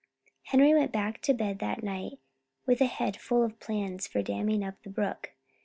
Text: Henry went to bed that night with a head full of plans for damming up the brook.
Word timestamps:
Henry 0.45 0.73
went 0.73 0.93
to 1.21 1.31
bed 1.35 1.59
that 1.59 1.83
night 1.83 2.17
with 2.65 2.81
a 2.81 2.87
head 2.87 3.17
full 3.17 3.43
of 3.43 3.59
plans 3.59 4.07
for 4.07 4.23
damming 4.23 4.63
up 4.63 4.81
the 4.81 4.89
brook. 4.89 5.33